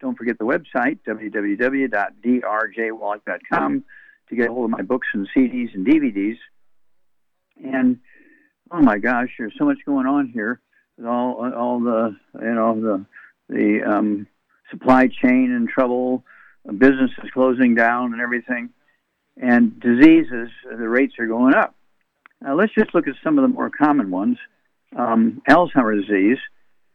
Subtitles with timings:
[0.00, 3.84] don't forget the website, www.drjwallach.com,
[4.28, 6.38] to get a hold of my books and CDs and DVDs.
[7.62, 8.00] And
[8.70, 10.60] oh my gosh, there's so much going on here
[10.96, 13.04] with all all the you know the
[13.48, 14.28] the um,
[14.70, 16.24] supply chain in trouble,
[16.78, 18.70] businesses closing down, and everything,
[19.36, 20.50] and diseases.
[20.64, 21.74] The rates are going up.
[22.40, 24.38] Now let's just look at some of the more common ones.
[24.96, 26.38] Um, Alzheimer's disease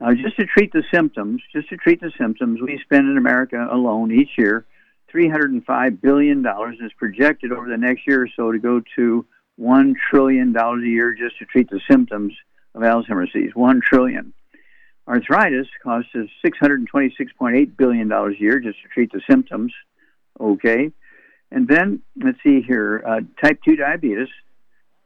[0.01, 3.67] uh, just to treat the symptoms, just to treat the symptoms, we spend in America
[3.71, 4.65] alone each year
[5.13, 6.45] $305 billion
[6.83, 9.25] is projected over the next year or so to go to
[9.59, 12.33] $1 trillion a year just to treat the symptoms
[12.73, 13.51] of Alzheimer's disease.
[13.53, 14.33] 1 trillion.
[15.07, 19.71] Arthritis costs us $626.8 billion a year just to treat the symptoms.
[20.39, 20.91] Okay.
[21.51, 24.27] And then, let's see here, uh, type 2 diabetes,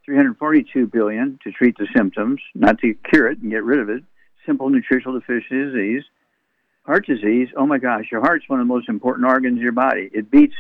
[0.05, 4.03] 342 billion to treat the symptoms, not to cure it and get rid of it
[4.45, 6.03] simple nutritional deficiency disease.
[6.85, 9.71] Heart disease, oh my gosh, your heart's one of the most important organs in your
[9.71, 10.09] body.
[10.11, 10.55] It beats,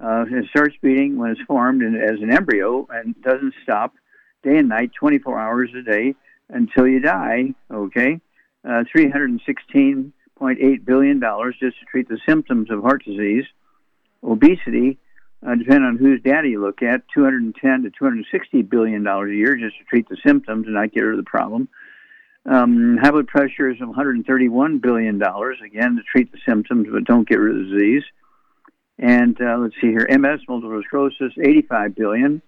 [0.00, 3.94] uh, it starts beating when it's formed and as an embryo and doesn't stop
[4.42, 6.14] day and night, 24 hours a day
[6.48, 8.20] until you die, okay?
[8.64, 13.44] Uh, $316.8 billion just to treat the symptoms of heart disease.
[14.22, 14.98] Obesity,
[15.44, 19.56] uh, depending on whose data you look at, 210 to 260 billion dollars a year
[19.56, 21.68] just to treat the symptoms and not get rid of the problem.
[22.44, 27.28] Um, high blood pressure is 131 billion dollars again to treat the symptoms, but don't
[27.28, 28.02] get rid of the disease.
[28.98, 32.42] And uh, let's see here, MS, multiple sclerosis, 85 billion.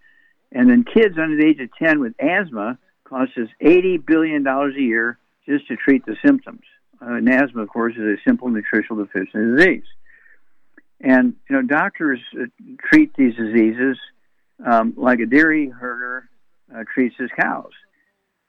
[0.53, 4.75] and then kids under the age of 10 with asthma costs us 80 billion dollars
[4.77, 6.63] a year just to treat the symptoms.
[7.01, 9.85] Uh, and asthma, of course, is a simple nutritional deficiency disease.
[11.01, 12.47] And you know, doctors uh,
[12.91, 13.99] treat these diseases
[14.65, 16.29] um, like a dairy herder
[16.75, 17.73] uh, treats his cows.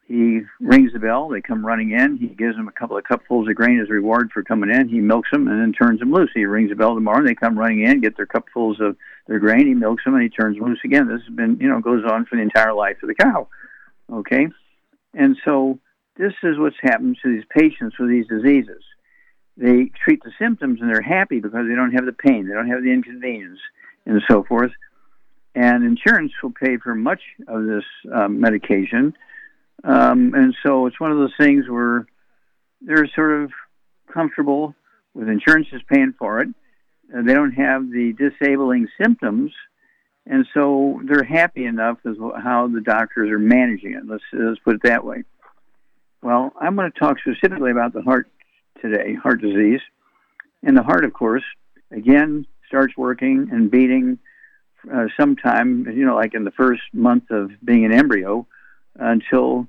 [0.07, 1.29] He rings the bell.
[1.29, 2.17] They come running in.
[2.17, 4.87] He gives them a couple of cupfuls of grain as a reward for coming in.
[4.87, 6.29] He milks them and then turns them loose.
[6.35, 7.19] He rings the bell tomorrow.
[7.19, 9.65] And They come running in, get their cupfuls of their grain.
[9.65, 11.07] He milks them and he turns them loose again.
[11.07, 13.47] This has been, you know, goes on for the entire life of the cow.
[14.11, 14.47] Okay,
[15.15, 15.79] and so
[16.17, 18.83] this is what's happened to these patients with these diseases.
[19.57, 22.69] They treat the symptoms and they're happy because they don't have the pain, they don't
[22.69, 23.59] have the inconvenience,
[24.05, 24.71] and so forth.
[25.55, 29.15] And insurance will pay for much of this um, medication
[29.83, 32.07] um, and so it's one of those things where
[32.81, 33.51] they're sort of
[34.11, 34.75] comfortable
[35.13, 36.49] with insurance is paying for it.
[37.15, 39.51] Uh, they don't have the disabling symptoms,
[40.25, 44.07] and so they're happy enough with how the doctors are managing it.
[44.07, 45.23] Let's let's put it that way.
[46.21, 48.27] Well, I'm going to talk specifically about the heart
[48.81, 49.81] today, heart disease,
[50.63, 51.43] and the heart, of course,
[51.91, 54.17] again starts working and beating
[54.91, 58.47] uh, sometime, you know, like in the first month of being an embryo,
[58.95, 59.67] until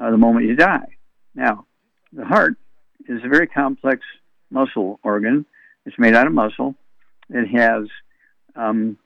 [0.00, 0.96] uh, the moment you die.
[1.34, 1.66] Now,
[2.12, 2.54] the heart
[3.08, 4.02] is a very complex
[4.50, 5.46] muscle organ.
[5.86, 6.74] It's made out of muscle.
[7.30, 7.88] It has
[8.56, 8.98] um,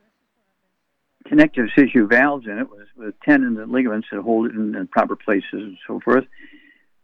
[1.27, 4.87] connective tissue valves in it with, with, tendons and ligaments that hold it in, in
[4.89, 6.25] proper places and so forth.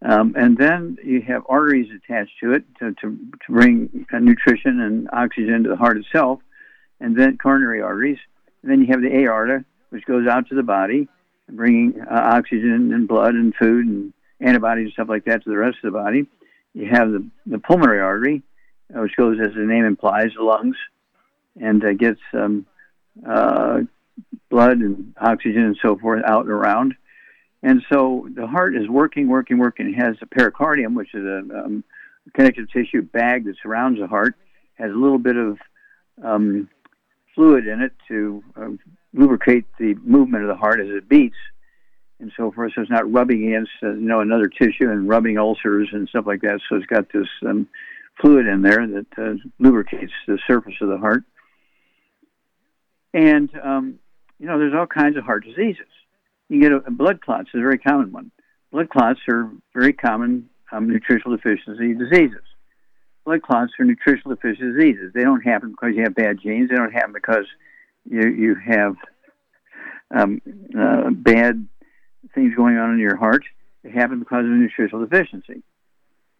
[0.01, 4.79] Um, and then you have arteries attached to it to, to, to bring uh, nutrition
[4.79, 6.39] and oxygen to the heart itself,
[7.01, 8.19] and then coronary arteries.
[8.61, 11.09] And then you have the aorta, which goes out to the body,
[11.51, 15.57] bringing uh, oxygen and blood and food and antibodies and stuff like that to the
[15.57, 16.27] rest of the body.
[16.73, 18.43] You have the, the pulmonary artery,
[18.95, 20.77] uh, which goes, as the name implies, the lungs,
[21.59, 22.65] and uh, gets um,
[24.49, 26.95] blood and oxygen and so forth out and around.
[27.61, 29.89] And so the heart is working, working, working.
[29.89, 31.83] It has a pericardium, which is a um,
[32.33, 34.35] connective tissue bag that surrounds the heart,
[34.75, 35.57] has a little bit of
[36.23, 36.69] um,
[37.35, 38.69] fluid in it to uh,
[39.13, 41.35] lubricate the movement of the heart as it beats
[42.19, 42.73] and so forth.
[42.75, 46.25] So it's not rubbing against uh, you know another tissue and rubbing ulcers and stuff
[46.27, 46.59] like that.
[46.69, 47.67] So it's got this um,
[48.21, 51.23] fluid in there that uh, lubricates the surface of the heart.
[53.13, 53.99] And um,
[54.39, 55.87] you know, there's all kinds of heart diseases.
[56.49, 58.31] You get a, a blood clots is a very common one.
[58.71, 62.43] Blood clots are very common um, nutritional deficiency diseases.
[63.25, 65.11] Blood clots are nutritional deficiency diseases.
[65.13, 66.69] They don't happen because you have bad genes.
[66.69, 67.45] They don't happen because
[68.05, 68.95] you you have
[70.15, 70.41] um,
[70.77, 71.67] uh, bad
[72.33, 73.43] things going on in your heart.
[73.83, 75.63] It happen because of a nutritional deficiency.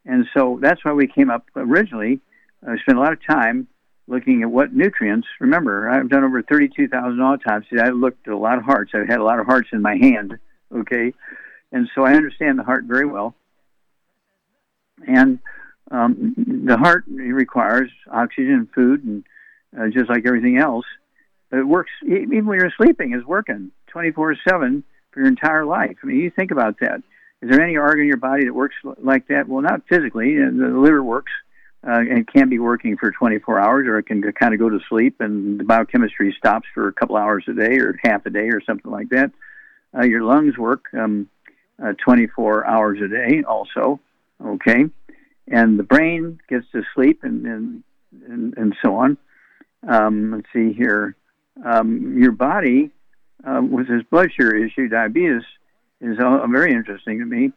[0.05, 2.19] And so that's why we came up originally.
[2.65, 3.67] I uh, spent a lot of time
[4.07, 5.27] looking at what nutrients.
[5.39, 7.79] Remember, I've done over 32,000 autopsies.
[7.79, 8.91] I looked at a lot of hearts.
[8.93, 10.37] I've had a lot of hearts in my hand,
[10.75, 11.13] okay?
[11.71, 13.35] And so I understand the heart very well.
[15.07, 15.39] And
[15.91, 19.23] um, the heart requires oxygen and food, and
[19.79, 20.85] uh, just like everything else.
[21.51, 25.97] It works, even when you're sleeping, is working 24 7 for your entire life.
[26.03, 27.01] I mean, you think about that.
[27.41, 29.47] Is there any organ in your body that works like that?
[29.47, 30.35] Well, not physically.
[30.35, 31.31] The liver works
[31.87, 34.79] uh, and can be working for 24 hours, or it can kind of go to
[34.89, 38.49] sleep, and the biochemistry stops for a couple hours a day, or half a day,
[38.49, 39.31] or something like that.
[39.97, 41.29] Uh, your lungs work um,
[41.81, 43.99] uh, 24 hours a day, also.
[44.45, 44.85] Okay,
[45.47, 47.83] and the brain gets to sleep, and and
[48.27, 49.17] and, and so on.
[49.87, 51.15] Um, let's see here.
[51.63, 52.91] Um, your body,
[53.45, 55.43] uh, with this blood sugar issue, diabetes,
[56.01, 57.51] is very interesting to me.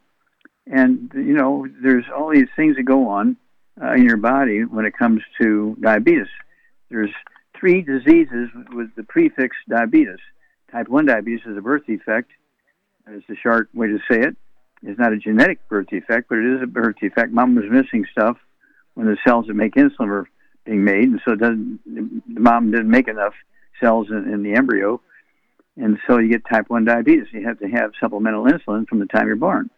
[0.67, 3.37] And you know, there's all these things that go on
[3.81, 6.27] uh, in your body when it comes to diabetes.
[6.89, 7.11] There's
[7.59, 10.19] three diseases with the prefix diabetes.
[10.71, 12.31] Type 1 diabetes is a birth defect.
[13.07, 14.35] It's a short way to say it.
[14.81, 17.31] It's not a genetic birth defect, but it is a birth defect.
[17.31, 18.37] Mom was missing stuff
[18.95, 20.29] when the cells that make insulin were
[20.65, 23.33] being made, and so doesn't, the mom didn't make enough
[23.81, 25.01] cells in, in the embryo,
[25.77, 27.27] and so you get type 1 diabetes.
[27.31, 29.69] You have to have supplemental insulin from the time you're born.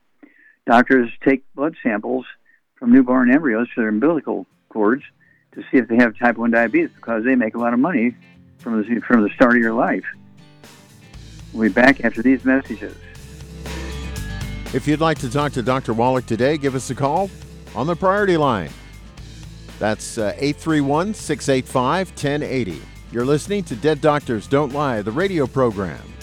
[0.68, 2.25] Doctors take blood samples
[2.75, 5.03] from newborn embryos to their umbilical cords
[5.53, 8.15] to see if they have type 1 diabetes because they make a lot of money
[8.57, 10.06] from the, from the start of your life.
[11.53, 12.95] We'll be back after these messages.
[14.74, 15.94] If you'd like to talk to Dr.
[15.94, 17.30] Wallach today, give us a call
[17.75, 18.71] on the priority line.
[19.80, 22.81] That's uh, 831 685 1080.
[23.16, 26.15] You're listening to Dead Doctors Don't Lie, the radio program.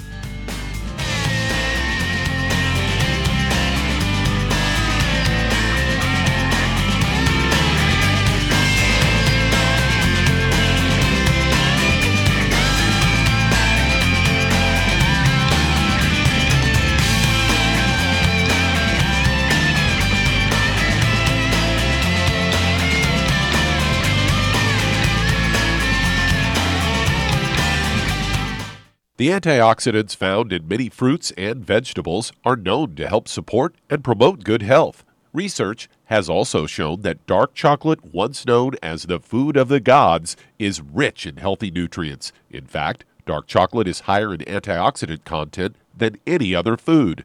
[29.22, 34.42] The antioxidants found in many fruits and vegetables are known to help support and promote
[34.42, 35.04] good health.
[35.32, 40.36] Research has also shown that dark chocolate, once known as the food of the gods,
[40.58, 42.32] is rich in healthy nutrients.
[42.50, 47.24] In fact, dark chocolate is higher in antioxidant content than any other food.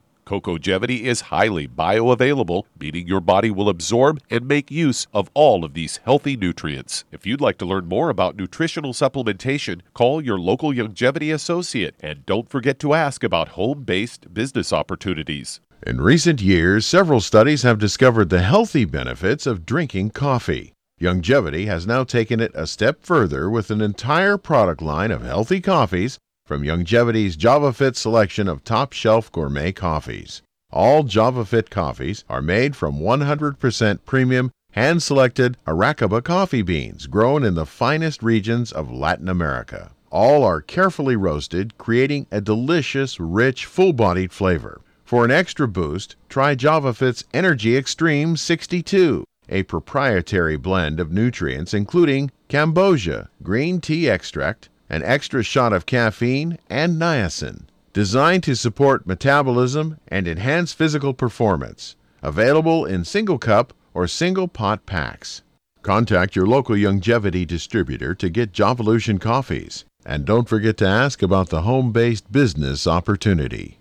[0.31, 5.73] Cocogevity is highly bioavailable, meaning your body will absorb and make use of all of
[5.73, 7.03] these healthy nutrients.
[7.11, 12.25] If you'd like to learn more about nutritional supplementation, call your local Youngevity associate and
[12.25, 15.59] don't forget to ask about home based business opportunities.
[15.85, 20.71] In recent years, several studies have discovered the healthy benefits of drinking coffee.
[21.01, 25.59] Youngevity has now taken it a step further with an entire product line of healthy
[25.59, 26.19] coffees
[26.51, 30.41] from Youngevity's JavaFit selection of top shelf gourmet coffees.
[30.69, 37.55] All JavaFit coffees are made from 100% premium, hand selected Arabica coffee beans grown in
[37.55, 39.91] the finest regions of Latin America.
[40.09, 44.81] All are carefully roasted, creating a delicious, rich, full bodied flavor.
[45.05, 52.29] For an extra boost, try JavaFit's Energy Extreme 62, a proprietary blend of nutrients including
[52.49, 57.63] cambogia, green tea extract, an extra shot of caffeine, and niacin.
[57.93, 61.95] Designed to support metabolism and enhance physical performance.
[62.21, 65.43] Available in single cup or single pot packs.
[65.81, 69.85] Contact your local Youngevity distributor to get Javalution coffees.
[70.05, 73.77] And don't forget to ask about the home based business opportunity.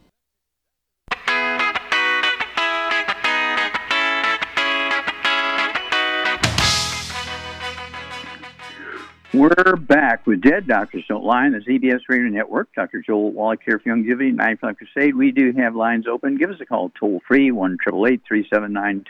[9.32, 12.74] We're back with Dead Doctors Don't Lie on the ZBS Radio Network.
[12.74, 13.00] Dr.
[13.00, 15.14] Joel Wallach here for Youngevity, Mindful Crusade.
[15.14, 16.36] We do have lines open.
[16.36, 19.04] Give us a call toll free, 1 379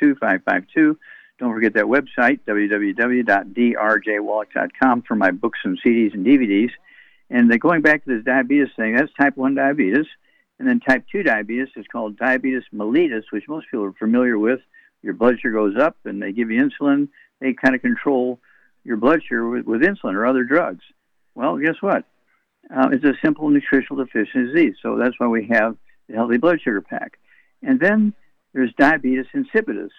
[1.39, 6.73] Don't forget that website, www.drjwallach.com, for my books and CDs and DVDs.
[7.31, 10.05] And then going back to this diabetes thing, that's type 1 diabetes.
[10.59, 14.61] And then type 2 diabetes is called diabetes mellitus, which most people are familiar with.
[15.01, 17.09] Your blood sugar goes up and they give you insulin.
[17.41, 18.39] They kind of control
[18.85, 20.83] your blood sugar with, with insulin or other drugs.
[21.35, 22.05] Well, guess what?
[22.75, 24.75] Uh, it's a simple nutritional deficiency disease.
[24.83, 25.77] So that's why we have
[26.09, 27.19] the healthy blood sugar pack.
[27.63, 28.15] And then
[28.53, 29.91] there's diabetes insipidus,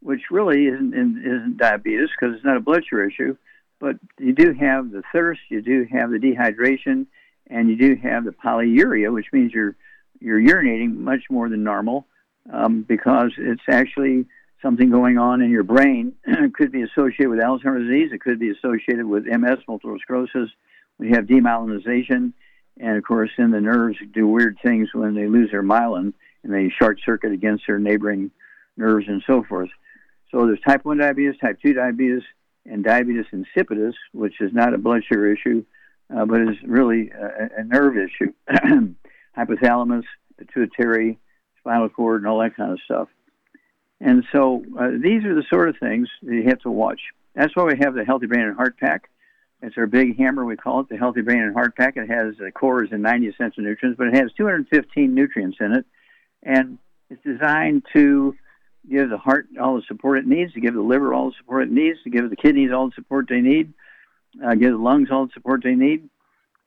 [0.00, 3.36] which really isn't, isn't diabetes because it's not a blood sugar issue,
[3.80, 7.06] but you do have the thirst, you do have the dehydration,
[7.48, 9.76] and you do have the polyuria, which means you're
[10.20, 12.06] you're urinating much more than normal
[12.50, 14.24] um, because it's actually
[14.64, 16.14] something going on in your brain.
[16.24, 18.10] it could be associated with Alzheimer's disease.
[18.12, 20.50] It could be associated with MS, multiple sclerosis.
[20.98, 22.32] We have demyelinization,
[22.80, 26.52] and of course, then the nerves do weird things when they lose their myelin and
[26.52, 28.30] they short circuit against their neighboring
[28.76, 29.70] nerves and so forth.
[30.30, 32.22] So there's type 1 diabetes, type 2 diabetes,
[32.64, 35.64] and diabetes insipidus, which is not a blood sugar issue,
[36.14, 38.32] uh, but is really a, a nerve issue.
[39.36, 40.04] Hypothalamus,
[40.38, 41.18] pituitary,
[41.58, 43.08] spinal cord, and all that kind of stuff.
[44.00, 47.00] And so uh, these are the sort of things that you have to watch.
[47.34, 49.08] That's why we have the Healthy Brain and Heart Pack.
[49.62, 51.96] It's our big hammer, we call it the Healthy Brain and Heart Pack.
[51.96, 55.72] It has the core is in 90 essential nutrients, but it has 215 nutrients in
[55.72, 55.86] it.
[56.42, 58.36] And it's designed to
[58.90, 61.62] give the heart all the support it needs, to give the liver all the support
[61.62, 63.72] it needs, to give the kidneys all the support they need,
[64.44, 66.08] uh, give the lungs all the support they need,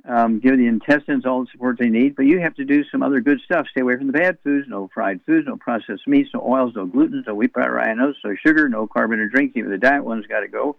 [0.07, 3.03] um, give the intestines all the support they need, but you have to do some
[3.03, 3.67] other good stuff.
[3.69, 6.85] Stay away from the bad foods, no fried foods, no processed meats, no oils, no
[6.85, 8.13] gluten, no wheat, flour, rye, no
[8.45, 9.57] sugar, no carbonated drinks.
[9.57, 10.77] Even the diet ones got to go,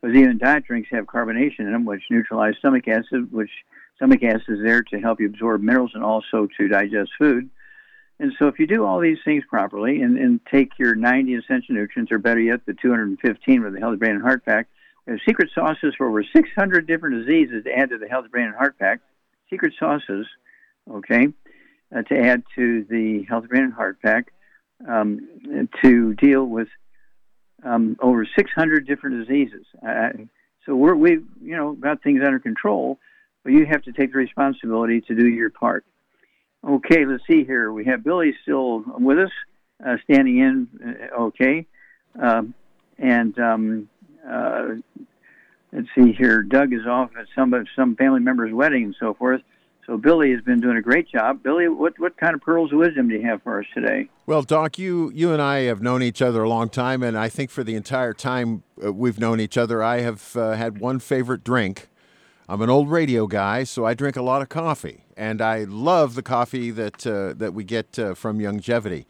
[0.00, 3.50] because even diet drinks have carbonation in them, which neutralize stomach acid, which
[3.96, 7.50] stomach acid is there to help you absorb minerals and also to digest food.
[8.18, 11.74] And so, if you do all these things properly and, and take your 90 essential
[11.74, 14.68] nutrients, or better yet, the 215 with the Healthy Brain and Heart Pack,
[15.26, 18.78] secret sauces for over 600 different diseases to add to the Health Brain and Heart
[18.78, 19.00] Pack.
[19.50, 20.26] Secret sauces,
[20.90, 21.28] okay,
[21.94, 24.32] uh, to add to the Health Brain and Heart Pack
[24.88, 25.28] um,
[25.82, 26.68] to deal with
[27.62, 29.66] um, over 600 different diseases.
[29.86, 30.10] Uh,
[30.66, 32.98] so we're, we've, you know, got things under control,
[33.42, 35.84] but you have to take the responsibility to do your part.
[36.66, 37.70] Okay, let's see here.
[37.72, 39.30] We have Billy still with us,
[39.84, 40.68] uh, standing in,
[41.12, 41.66] uh, okay.
[42.20, 42.54] Um,
[42.98, 43.88] and um,
[44.28, 44.68] uh,
[45.72, 46.42] let's see here.
[46.42, 49.40] Doug is off at some some family member's wedding and so forth.
[49.86, 51.42] So Billy has been doing a great job.
[51.42, 54.08] Billy, what what kind of pearls of wisdom do you have for us today?
[54.26, 57.28] Well, Doc, you you and I have known each other a long time, and I
[57.28, 61.00] think for the entire time uh, we've known each other, I have uh, had one
[61.00, 61.88] favorite drink.
[62.48, 66.14] I'm an old radio guy, so I drink a lot of coffee, and I love
[66.14, 69.04] the coffee that uh, that we get uh, from Youngevity.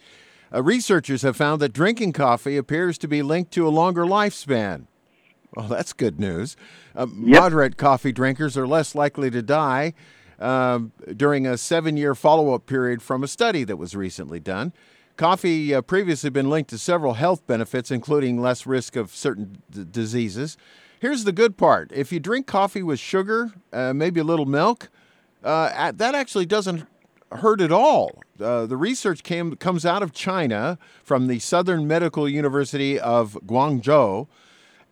[0.52, 4.86] Uh, researchers have found that drinking coffee appears to be linked to a longer lifespan.
[5.56, 6.56] Well, that's good news.
[6.96, 7.40] Uh, yep.
[7.42, 9.94] Moderate coffee drinkers are less likely to die
[10.38, 10.80] uh,
[11.16, 14.72] during a seven year follow up period from a study that was recently done.
[15.16, 19.84] Coffee uh, previously been linked to several health benefits, including less risk of certain d-
[19.88, 20.56] diseases.
[20.98, 24.88] Here's the good part if you drink coffee with sugar, uh, maybe a little milk,
[25.44, 26.86] uh, that actually doesn't
[27.30, 28.22] hurt at all.
[28.40, 34.26] Uh, the research came, comes out of China from the Southern Medical University of Guangzhou.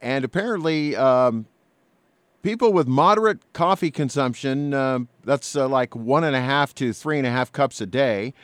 [0.02, 1.46] And apparently, um,
[2.42, 7.18] people with moderate coffee consumption, uh, that's uh, like one and a half to three
[7.18, 8.34] and a half cups a day.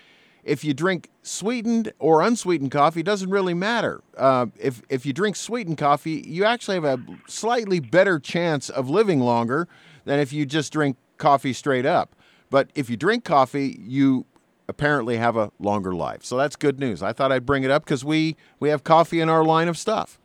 [0.44, 4.00] If you drink sweetened or unsweetened coffee, doesn't really matter.
[4.16, 8.88] Uh, if, if you drink sweetened coffee, you actually have a slightly better chance of
[8.88, 9.68] living longer
[10.04, 12.14] than if you just drink coffee straight up.
[12.50, 14.24] But if you drink coffee, you
[14.68, 16.24] apparently have a longer life.
[16.24, 17.02] So that's good news.
[17.02, 19.76] I thought I'd bring it up because we, we have coffee in our line of
[19.76, 20.17] stuff.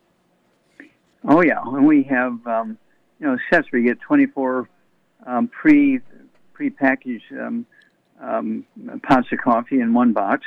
[1.25, 2.77] Oh yeah, and we have um,
[3.19, 4.69] you know sets where you get 24
[5.25, 5.99] um, pre
[6.53, 7.65] pre-packaged um,
[8.21, 8.65] um,
[9.03, 10.43] pots of coffee in one box.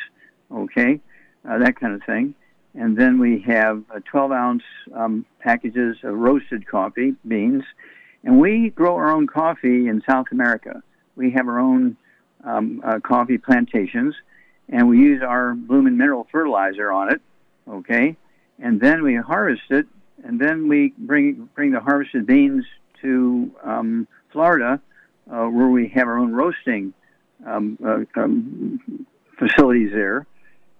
[0.52, 1.00] Okay,
[1.48, 2.34] uh, that kind of thing.
[2.74, 4.62] And then we have uh, 12 ounce
[4.94, 7.62] um, packages of roasted coffee beans.
[8.22, 10.82] And we grow our own coffee in South America.
[11.14, 11.96] We have our own
[12.44, 14.14] um, uh, coffee plantations,
[14.68, 17.22] and we use our bloom and mineral fertilizer on it.
[17.68, 18.16] Okay,
[18.58, 19.86] and then we harvest it
[20.24, 22.64] and then we bring bring the harvested beans
[23.02, 24.80] to um, Florida,
[25.30, 26.92] uh, where we have our own roasting
[27.46, 29.06] um, uh, um,
[29.38, 30.26] facilities there,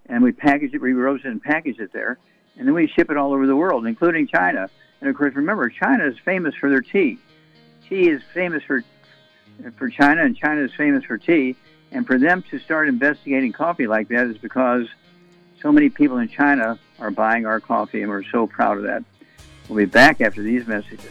[0.07, 2.19] and we package it, we roast it and package it there,
[2.57, 4.69] and then we ship it all over the world, including China.
[5.01, 7.19] And of course, remember, China is famous for their tea.
[7.89, 8.83] tea is famous for
[9.79, 11.57] for China, and China is famous for tea.
[11.93, 14.87] And for them to start investigating coffee like that is because
[15.63, 19.05] so many people in China are buying our coffee, and we're so proud of that.
[19.69, 21.11] We'll be back after these messages.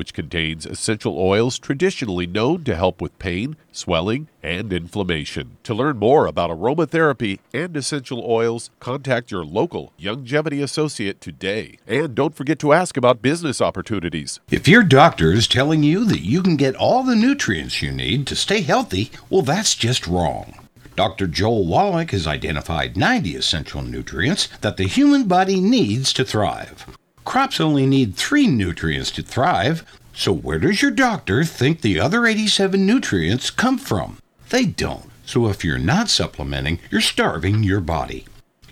[0.00, 5.58] which contains essential oils traditionally known to help with pain, swelling, and inflammation.
[5.64, 11.76] To learn more about aromatherapy and essential oils, contact your local Youngevity associate today.
[11.86, 14.40] And don't forget to ask about business opportunities.
[14.50, 18.26] If your doctor is telling you that you can get all the nutrients you need
[18.28, 20.54] to stay healthy, well, that's just wrong.
[20.96, 21.26] Dr.
[21.26, 26.86] Joel Wallach has identified 90 essential nutrients that the human body needs to thrive.
[27.24, 32.26] Crops only need three nutrients to thrive, so where does your doctor think the other
[32.26, 34.18] 87 nutrients come from?
[34.48, 35.08] They don't.
[35.24, 38.26] So if you're not supplementing, you're starving your body.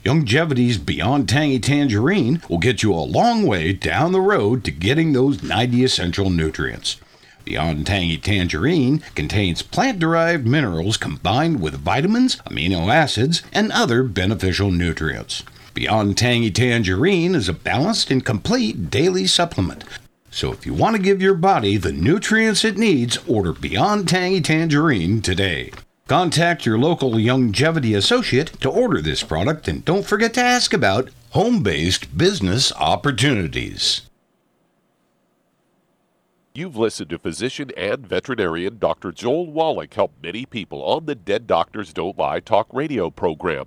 [0.05, 5.13] Youngevity's Beyond Tangy Tangerine will get you a long way down the road to getting
[5.13, 6.97] those 90 essential nutrients.
[7.45, 14.71] Beyond Tangy Tangerine contains plant derived minerals combined with vitamins, amino acids, and other beneficial
[14.71, 15.43] nutrients.
[15.75, 19.85] Beyond Tangy Tangerine is a balanced and complete daily supplement.
[20.31, 24.41] So if you want to give your body the nutrients it needs, order Beyond Tangy
[24.41, 25.73] Tangerine today.
[26.07, 31.11] Contact your local Youngevity associate to order this product and don't forget to ask about
[31.31, 34.03] home based business opportunities.
[36.55, 39.13] You've listened to physician and veterinarian Dr.
[39.13, 43.67] Joel Wallach help many people on the Dead Doctors Don't Lie talk radio program.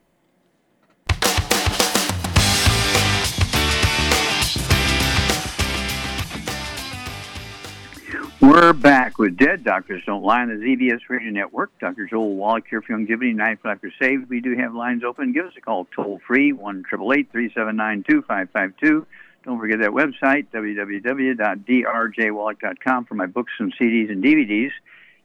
[8.51, 11.71] We're back with Dead Doctors Don't Lie on the ZBS Radio Network.
[11.79, 12.05] Dr.
[12.05, 14.29] Joel Wallach here for Youngevity, 95 Saved.
[14.29, 15.31] We do have lines open.
[15.31, 19.07] Give us a call toll free, 1 379 2552.
[19.45, 24.71] Don't forget that website, www.drjwallach.com, for my books and CDs and DVDs.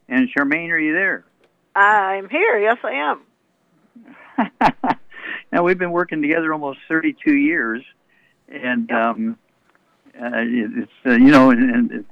[0.07, 1.25] And Charmaine, are you there?
[1.75, 2.59] I'm here.
[2.59, 3.17] Yes, I
[4.39, 4.49] am.
[5.51, 7.83] now, we've been working together almost 32 years.
[8.47, 9.37] And um,
[10.15, 12.05] uh, it's, uh, you know, and, and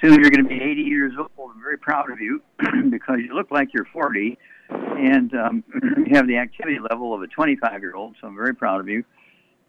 [0.00, 1.52] soon you're going to be 80 years old.
[1.54, 2.42] I'm very proud of you
[2.90, 4.38] because you look like you're 40
[4.70, 5.64] and um,
[6.06, 8.16] you have the activity level of a 25 year old.
[8.20, 9.04] So I'm very proud of you.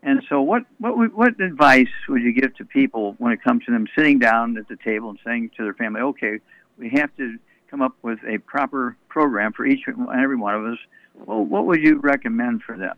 [0.01, 3.71] And so, what what what advice would you give to people when it comes to
[3.71, 6.39] them sitting down at the table and saying to their family, "Okay,
[6.77, 7.37] we have to
[7.69, 10.77] come up with a proper program for each and every one of us"?
[11.15, 12.97] Well, what would you recommend for them?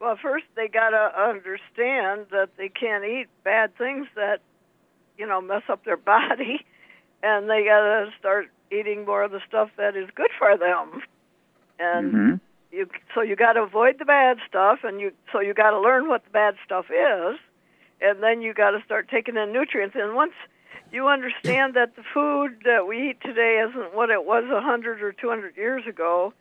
[0.00, 4.40] Well, first they got to understand that they can't eat bad things that
[5.18, 6.64] you know, mess up their body,
[7.22, 11.02] and they got to start eating more of the stuff that is good for them.
[11.78, 12.40] And Mhm.
[12.72, 15.80] you, so you got to avoid the bad stuff, and you, so you got to
[15.80, 17.38] learn what the bad stuff is,
[18.00, 19.94] and then you got to start taking in nutrients.
[19.98, 20.32] And once
[20.92, 25.02] you understand that the food that we eat today isn't what it was a hundred
[25.02, 26.32] or two hundred years ago,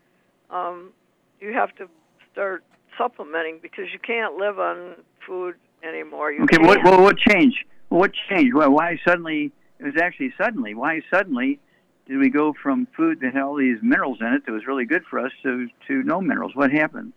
[0.50, 0.92] um,
[1.40, 1.88] you have to
[2.32, 2.64] start
[2.98, 6.32] supplementing because you can't live on food anymore.
[6.32, 6.68] You Okay, can't.
[6.68, 7.64] what, well, what changed?
[7.94, 8.56] What changed?
[8.56, 9.52] Well, why suddenly?
[9.80, 10.74] It was actually suddenly.
[10.74, 11.60] Why suddenly
[12.08, 14.86] did we go from food that had all these minerals in it that was really
[14.86, 16.56] good for us to to no minerals?
[16.56, 17.14] What happened?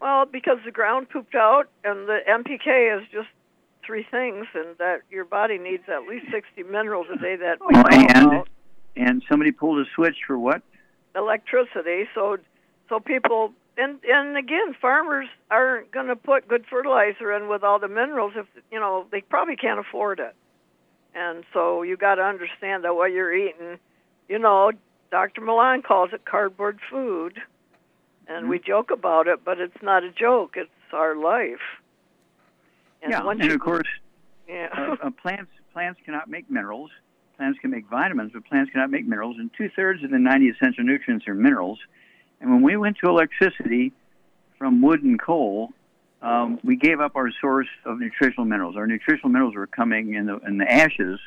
[0.00, 3.28] Well, because the ground pooped out, and the NPK is just
[3.84, 7.74] three things, and that your body needs at least 60 minerals a day that we
[7.74, 7.82] Oh,
[8.14, 8.48] and about.
[8.96, 10.62] and somebody pulled a switch for what?
[11.16, 12.04] Electricity.
[12.14, 12.36] So,
[12.88, 17.78] so people, and and again, farmers aren't going to put good fertilizer in with all
[17.78, 20.34] the minerals if you know they probably can't afford it.
[21.14, 23.78] And so you got to understand that what you're eating,
[24.28, 24.70] you know,
[25.10, 25.40] Dr.
[25.40, 27.40] Milan calls it cardboard food,
[28.28, 30.54] and we joke about it, but it's not a joke.
[30.56, 31.58] It's our life.
[33.02, 33.88] And yeah, and you, of course,
[34.48, 34.68] yeah.
[34.76, 36.90] uh, uh, plants plants cannot make minerals.
[37.36, 39.36] Plants can make vitamins, but plants cannot make minerals.
[39.38, 41.78] And two thirds of the 90 essential nutrients are minerals.
[42.40, 43.92] And when we went to electricity
[44.58, 45.70] from wood and coal,
[46.22, 48.76] um, we gave up our source of nutritional minerals.
[48.76, 51.18] Our nutritional minerals were coming in the in the ashes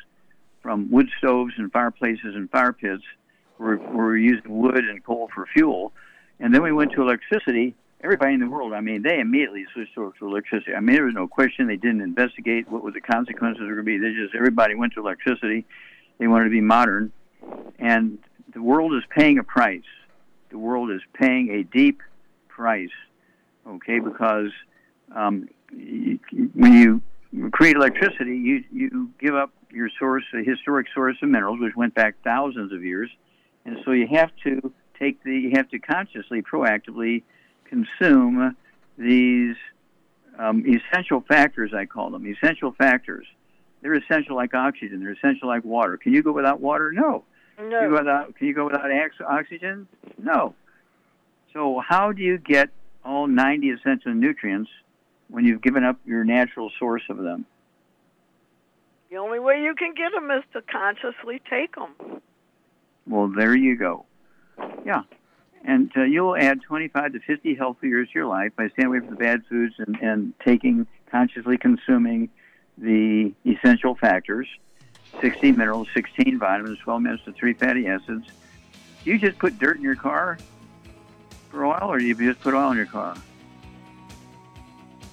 [0.62, 3.02] from wood stoves and fireplaces and fire pits.
[3.58, 5.92] We're, we're using wood and coal for fuel.
[6.40, 7.74] And then we went to electricity.
[8.02, 10.74] Everybody in the world, I mean, they immediately switched over to electricity.
[10.74, 11.66] I mean, there was no question.
[11.66, 13.98] They didn't investigate what the consequences were going to be.
[13.98, 15.64] They just, everybody went to electricity.
[16.18, 17.12] They wanted to be modern.
[17.78, 18.18] And
[18.52, 19.82] the world is paying a price.
[20.54, 22.00] The world is paying a deep
[22.46, 22.94] price,
[23.66, 24.52] okay, because
[25.12, 26.20] um, y-
[26.54, 31.58] when you create electricity, you, you give up your source, a historic source of minerals,
[31.58, 33.10] which went back thousands of years.
[33.64, 37.24] And so you have to take the, you have to consciously, proactively
[37.64, 38.56] consume
[38.96, 39.56] these
[40.38, 43.26] um, essential factors, I call them essential factors.
[43.82, 45.00] They're essential like oxygen.
[45.00, 45.96] They're essential like water.
[45.96, 46.92] Can you go without water?
[46.92, 47.24] No.
[47.56, 49.86] Can you go without, can you go without ox- oxygen?
[50.22, 50.54] No.
[51.52, 52.70] So how do you get
[53.04, 54.70] all 90 essential nutrients
[55.28, 57.46] when you've given up your natural source of them?
[59.10, 62.20] The only way you can get them is to consciously take them.
[63.06, 64.06] Well, there you go.
[64.84, 65.02] Yeah.
[65.64, 68.98] And uh, you'll add 25 to 50 healthy years to your life by staying away
[68.98, 72.28] from the bad foods and, and taking, consciously consuming
[72.76, 74.48] the essential factors
[75.20, 78.26] 60 minerals, 16 vitamins, 12 minutes to 3 fatty acids.
[79.04, 80.38] Do you just put dirt in your car
[81.50, 83.14] for oil, or do you just put oil in your car?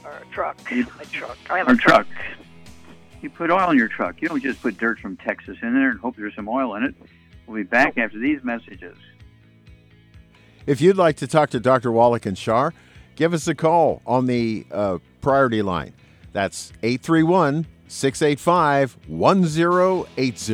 [0.03, 0.57] Or a truck.
[0.71, 1.37] You- A truck.
[1.49, 2.07] I have Or a truck.
[3.21, 4.21] You put oil in your truck.
[4.21, 6.83] You don't just put dirt from Texas in there and hope there's some oil in
[6.83, 6.95] it.
[7.45, 8.97] We'll be back after these messages.
[10.65, 11.91] If you'd like to talk to Dr.
[11.91, 12.73] Wallach and Shar,
[13.15, 15.93] give us a call on the uh, priority line.
[16.33, 20.51] That's 831 685 1080.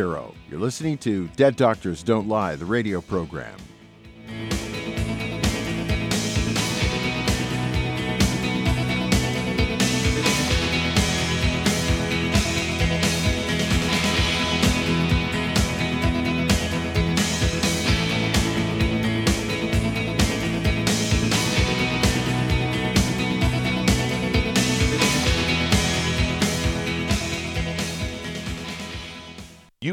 [0.50, 3.56] You're listening to Dead Doctors Don't Lie, the radio program.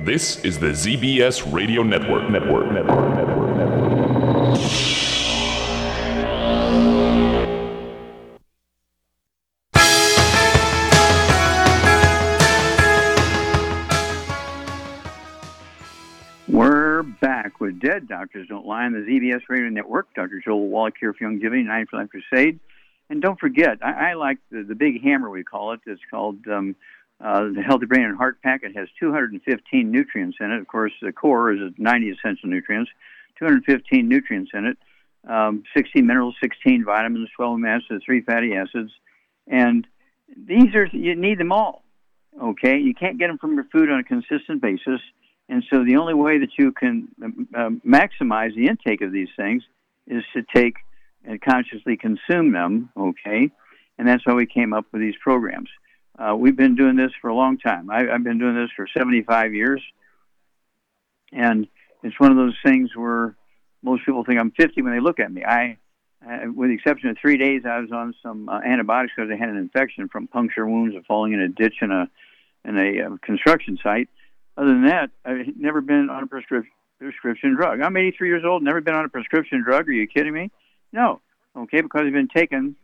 [0.00, 2.28] This is the ZBS Radio Network.
[2.28, 2.70] Network.
[2.72, 3.16] Network.
[3.16, 3.56] Network.
[3.56, 4.58] Network.
[16.48, 20.12] We're back with Dead Doctors Don't Lie on the ZBS Radio Network.
[20.14, 20.40] Dr.
[20.44, 22.60] Joel Wallach here for Youngevity, Nine for Life Crusade.
[23.08, 25.80] And don't forget, I, I like the, the big hammer, we call it.
[25.86, 26.74] It's called um,
[27.24, 30.60] uh, the Healthy Brain and Heart Packet has 215 nutrients in it.
[30.60, 32.90] Of course, the core is 90 essential nutrients,
[33.38, 34.76] 215 nutrients in it,
[35.26, 38.90] um, 16 minerals, 16 vitamins, 12 amino acids, 3 fatty acids.
[39.46, 39.86] And
[40.36, 41.82] these are, you need them all.
[42.42, 42.76] Okay?
[42.78, 45.00] You can't get them from your food on a consistent basis.
[45.48, 47.08] And so the only way that you can
[47.54, 49.62] uh, maximize the intake of these things
[50.06, 50.74] is to take
[51.24, 52.90] and consciously consume them.
[52.94, 53.50] Okay?
[53.96, 55.70] And that's why we came up with these programs.
[56.18, 57.90] Uh, we've been doing this for a long time.
[57.90, 59.82] I, I've been doing this for 75 years,
[61.32, 61.66] and
[62.02, 63.34] it's one of those things where
[63.82, 65.44] most people think I'm 50 when they look at me.
[65.44, 65.78] I,
[66.54, 69.48] with the exception of three days, I was on some uh, antibiotics because I had
[69.48, 72.08] an infection from puncture wounds of falling in a ditch in a
[72.66, 74.08] in a uh, construction site.
[74.56, 77.80] Other than that, I've never been on a prescription prescription drug.
[77.82, 79.88] I'm 83 years old, never been on a prescription drug.
[79.88, 80.50] Are you kidding me?
[80.92, 81.20] No.
[81.56, 82.76] Okay, because I've been taking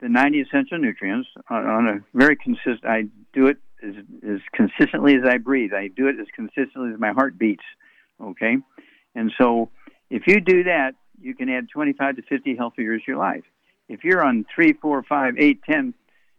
[0.00, 2.84] the 90 essential nutrients on, on a very consistent.
[2.84, 3.94] I do it as,
[4.28, 5.72] as consistently as I breathe.
[5.72, 7.64] I do it as consistently as my heart beats.
[8.20, 8.56] Okay,
[9.14, 9.70] and so
[10.10, 13.44] if you do that, you can add 25 to 50 healthy years to your life.
[13.88, 15.94] If you're on 3, 4, 5, 8, 10,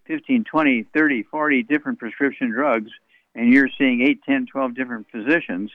[0.06, 2.92] 15, 20, 30, 40 different prescription drugs,
[3.36, 5.72] and you're seeing 8, 10, 12 different physicians,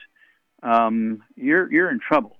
[0.63, 2.37] um, you're, you're in trouble.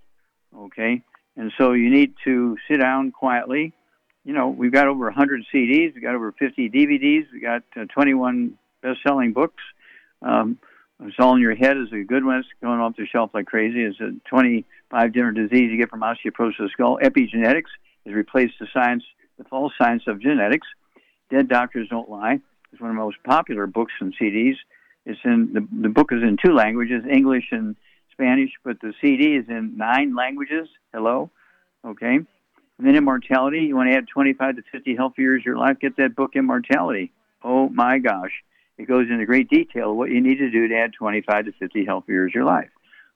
[0.57, 1.03] Okay?
[1.37, 3.73] And so you need to sit down quietly
[4.25, 7.85] you know, we've got over 100 CDs, we've got over 50 DVDs, we've got uh,
[7.93, 9.63] 21 best-selling books.
[10.21, 10.57] Um,
[11.03, 12.39] it's all in your head is a good one.
[12.39, 13.83] It's going off the shelf like crazy.
[13.83, 16.97] It's a 25 different diseases you get from osteoporosis skull.
[17.03, 17.69] Epigenetics
[18.05, 19.03] has replaced the science,
[19.37, 20.67] the false science of genetics.
[21.29, 22.39] Dead Doctors Don't Lie.
[22.71, 24.55] is one of the most popular books and CDs.
[25.05, 27.75] It's in the the book is in two languages, English and
[28.11, 30.67] Spanish, but the CD is in nine languages.
[30.93, 31.29] Hello,
[31.85, 32.19] okay.
[32.77, 35.79] And then immortality, you want to add 25 to 50 healthy years of your life,
[35.79, 37.11] get that book, Immortality.
[37.43, 38.43] Oh my gosh.
[38.77, 41.85] It goes into great detail what you need to do to add 25 to 50
[41.85, 42.69] healthy years of your life.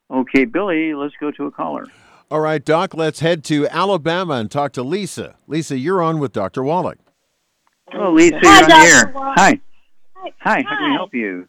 [0.10, 1.86] Okay, Billy, let's go to a caller.
[2.32, 5.36] All right, Doc, let's head to Alabama and talk to Lisa.
[5.48, 6.64] Lisa, you're on with Dr.
[6.64, 7.00] Wallach.
[7.94, 8.70] Oh, Lisa, Hi, you're on Dr.
[8.70, 9.12] the air.
[9.14, 9.38] Wallach.
[9.38, 9.60] Hi.
[10.16, 10.34] Hi.
[10.40, 11.48] Hi, how can I help you?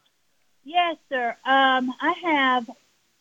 [0.64, 1.36] Yes, sir.
[1.44, 2.70] Um, I have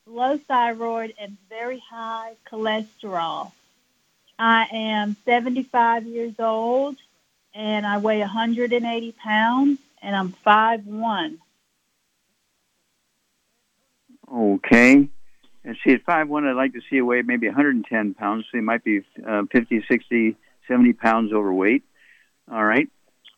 [0.05, 3.51] low thyroid and very high cholesterol.
[4.39, 6.95] I am 75 years old
[7.53, 11.37] and I weigh 180 pounds and I'm 5'1.
[14.33, 15.09] Okay.
[15.65, 18.45] And see, at five one, I'd like to see a weight maybe 110 pounds.
[18.49, 21.83] So he might be uh, 50, 60, 70 pounds overweight.
[22.49, 22.87] All right.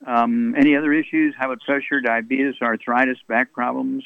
[0.06, 1.34] Um, any other issues?
[1.36, 4.04] High blood pressure, diabetes, arthritis, back problems?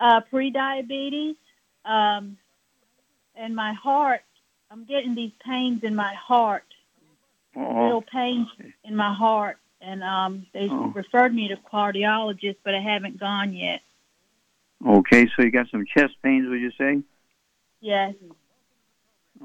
[0.00, 1.36] Uh, pre-diabetes,
[1.84, 2.36] um,
[3.36, 4.22] and my heart.
[4.74, 6.64] I'm getting these pains in my heart.
[7.54, 8.48] Oh, Real pains
[8.82, 10.90] in my heart, and um, they Oh.
[10.92, 13.82] referred me to cardiologist, but I haven't gone yet.
[14.84, 15.26] okay.
[15.36, 17.02] So you got some chest pains, would you say?
[17.80, 18.14] Yes.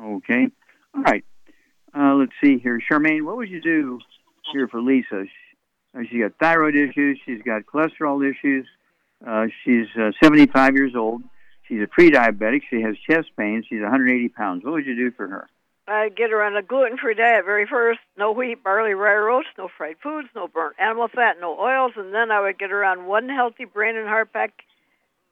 [0.02, 0.48] Okay.
[0.96, 1.24] All right.
[1.96, 2.80] Uh, let's see here.
[2.92, 4.00] Charmaine, what would you do
[4.52, 5.26] here for Lisa?
[5.26, 7.20] She, uh, she's got thyroid issues.
[7.24, 8.66] She's got cholesterol issues.
[9.26, 11.22] Uh, she's uh, 75 years old.
[11.70, 12.64] She's a pre-diabetic.
[12.70, 13.64] She has chest pain.
[13.70, 14.66] She's 180 pounds.
[14.66, 15.48] What would you do for her?
[15.88, 18.00] I'd get her on a gluten-free diet very first.
[18.18, 22.14] No wheat, barley, rye oats, no fried foods, no burnt animal fat, no oils, and
[22.14, 24.52] then I would get her on one healthy brain and heart pack,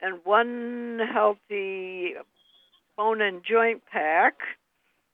[0.02, 2.15] and one healthy
[2.95, 4.36] bone and joint pack.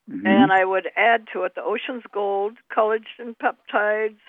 [0.10, 0.26] Mhm.
[0.26, 4.20] And I would add to it the Ocean's Gold, collagen peptides,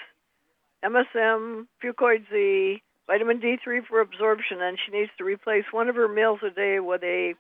[0.83, 6.09] MSM, Fucoid Z, vitamin D3 for absorption, and she needs to replace one of her
[6.09, 7.35] meals a day with a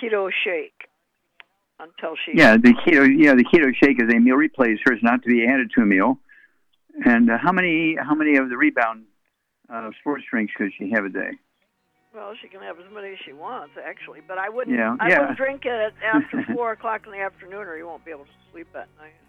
[0.00, 0.88] keto shake
[1.78, 2.32] until she.
[2.36, 3.08] Yeah, the keto.
[3.16, 4.92] Yeah, the keto shake is a meal replacer.
[4.92, 6.18] It's not to be added to a meal.
[7.04, 9.04] And uh, how many how many of the rebound
[9.72, 11.30] uh, sports drinks should she have a day?
[12.14, 14.76] Well, she can have as many as she wants, actually, but I wouldn't.
[14.76, 15.20] Yeah, I yeah.
[15.20, 18.30] wouldn't drink it after four o'clock in the afternoon, or you won't be able to
[18.52, 19.14] sleep at night.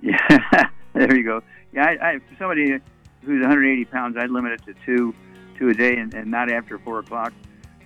[0.00, 1.40] Yeah, there you go.
[1.72, 2.78] Yeah, I, I, for somebody
[3.22, 5.14] who's 180 pounds, I'd limit it to two,
[5.58, 7.32] two a day, and, and not after four o'clock.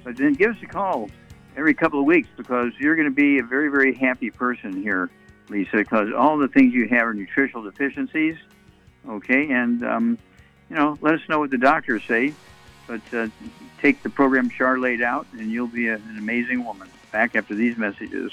[0.05, 1.11] But then give us a call
[1.57, 5.11] every couple of weeks because you're going to be a very, very happy person here,
[5.49, 5.77] Lisa.
[5.77, 8.37] Because all the things you have are nutritional deficiencies.
[9.09, 10.19] Okay, and um,
[10.71, 12.35] you know, let us know what the doctors say.
[12.87, 13.29] But uh,
[13.81, 16.89] take the program Char laid out, and you'll be a, an amazing woman.
[17.11, 18.33] Back after these messages.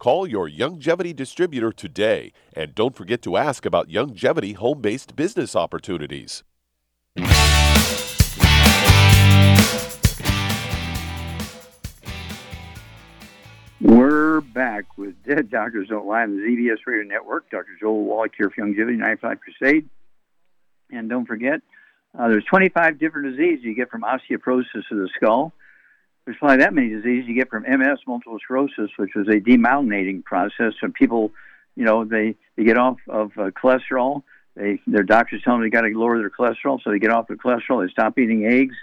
[0.00, 2.32] call your Youngevity distributor today.
[2.54, 6.42] And don't forget to ask about Youngevity home based business opportunities.
[13.80, 17.50] We're back with Dead Doctors Don't Lie on the ZBS Radio Network.
[17.50, 17.76] Dr.
[17.78, 19.88] Joel Wallach here for Youngevity 95 Crusade.
[20.90, 21.60] And don't forget,
[22.18, 25.52] uh, there's 25 different diseases you get from osteoporosis of the skull.
[26.24, 30.24] There's probably that many diseases you get from MS, multiple sclerosis, which is a demyelinating
[30.24, 30.74] process.
[30.82, 31.32] And people,
[31.76, 34.22] you know, they, they get off of uh, cholesterol.
[34.54, 37.30] They, their doctors tell them they got to lower their cholesterol, so they get off
[37.30, 37.84] of cholesterol.
[37.84, 38.76] They stop eating eggs,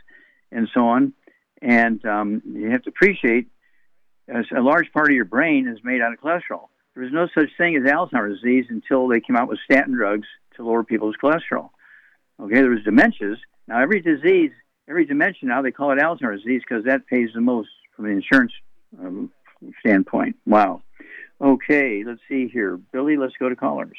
[0.51, 1.13] and so on.
[1.61, 3.47] And um, you have to appreciate
[4.27, 6.67] as a large part of your brain is made out of cholesterol.
[6.93, 10.27] There was no such thing as Alzheimer's disease until they came out with statin drugs
[10.55, 11.69] to lower people's cholesterol.
[12.39, 13.37] Okay, there was dementias.
[13.67, 14.51] Now every disease
[14.87, 18.11] every dementia now they call it Alzheimer's disease because that pays the most from an
[18.11, 18.51] insurance
[18.99, 19.31] um,
[19.79, 20.35] standpoint.
[20.45, 20.81] Wow.
[21.41, 22.77] Okay, let's see here.
[22.91, 23.97] Billy, let's go to callers.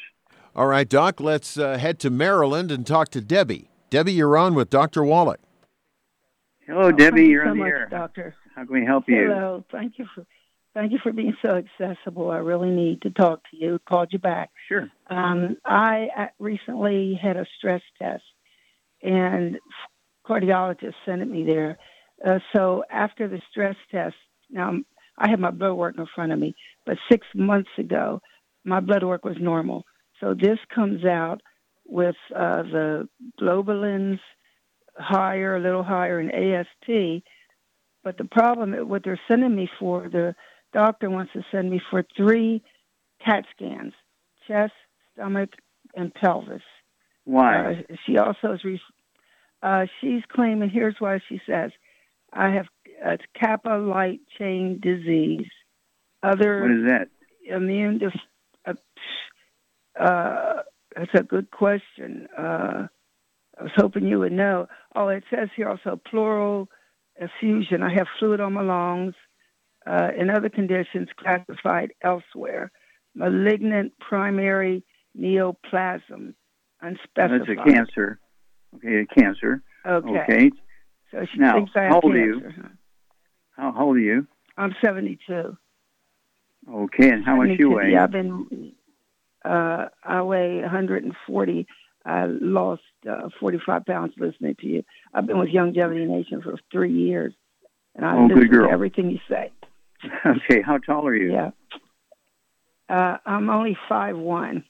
[0.55, 3.69] All right, Doc, let's uh, head to Maryland and talk to Debbie.
[3.89, 5.03] Debbie, you're on with Dr.
[5.03, 5.39] Wallach.
[6.67, 7.23] Hello, Oh, Debbie.
[7.25, 7.87] you You're so on the much, air.
[7.89, 8.35] Doctor.
[8.55, 9.27] How can we help you?
[9.27, 9.63] Hello.
[9.71, 10.25] Thank you for
[10.75, 12.29] thank you for being so accessible.
[12.29, 13.79] I really need to talk to you.
[13.87, 14.51] Called you back.
[14.67, 14.87] Sure.
[15.09, 18.23] Um, I uh, recently had a stress test,
[19.01, 19.57] and
[20.29, 21.77] cardiologist sent me there.
[22.25, 24.15] Uh, so after the stress test,
[24.49, 24.73] now
[25.17, 26.55] I have my blood work in front of me,
[26.85, 28.21] but six months ago,
[28.63, 29.85] my blood work was normal.
[30.19, 31.41] So this comes out
[31.85, 33.09] with uh, the
[33.41, 34.19] globulins
[34.97, 37.23] higher, a little higher in AST.
[38.03, 40.35] But the problem, what they're sending me for, the
[40.73, 42.61] doctor wants to send me for three
[43.25, 43.93] CAT scans:
[44.47, 44.73] chest,
[45.13, 45.49] stomach,
[45.95, 46.61] and pelvis.
[47.25, 47.85] Why?
[47.89, 48.63] Uh, she also is.
[48.63, 48.81] Re-
[49.61, 50.69] uh, she's claiming.
[50.69, 51.71] Here's why she says,
[52.33, 52.67] "I have
[53.05, 55.47] uh, kappa light chain disease."
[56.21, 57.07] Other What is that?
[57.45, 57.99] immune.
[57.99, 58.13] Def-
[58.65, 58.73] uh,
[60.01, 60.61] uh,
[60.95, 62.27] that's a good question.
[62.37, 62.87] Uh,
[63.57, 64.67] I was hoping you would know.
[64.95, 66.69] Oh, it says here also pleural
[67.17, 67.83] effusion.
[67.83, 69.15] I have fluid on my lungs.
[69.87, 72.69] Uh, in other conditions classified elsewhere,
[73.15, 74.83] malignant primary
[75.17, 76.35] neoplasm,
[76.81, 77.47] unspecified.
[77.47, 78.19] That's a cancer.
[78.75, 79.61] Okay, cancer.
[79.85, 80.09] Okay.
[80.09, 80.51] Okay.
[81.11, 82.53] So she Now, thinks I have how old are cancer.
[82.57, 82.63] you?
[83.57, 84.27] How, how old are you?
[84.57, 85.57] I'm 72.
[86.71, 87.91] Okay, and how much you weigh?
[87.91, 88.73] Yeah, I've been.
[89.43, 91.67] Uh, I weigh 140.
[92.05, 94.83] I lost uh, 45 pounds listening to you.
[95.13, 97.33] I've been with Young Longevity Nation for three years,
[97.95, 99.51] and I Oh, listen to everything you say.
[100.25, 101.33] Okay, how tall are you?
[101.33, 101.51] Yeah.
[102.87, 104.63] Uh, I'm only five one.